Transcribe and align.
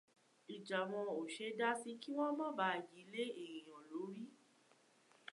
Ìjà 0.55 0.79
wọn 0.89 1.07
ò 1.17 1.21
ṣeé 1.33 1.47
dá 1.59 1.69
sí 1.81 1.91
kí 2.01 2.09
wọn 2.17 2.31
má 2.39 2.47
baà 2.57 2.75
yi 2.89 2.99
lé 3.13 3.23
èèyàn 3.43 3.81
lórí. 3.91 4.23